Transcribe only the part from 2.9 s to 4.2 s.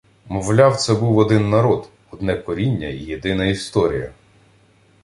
єдина історія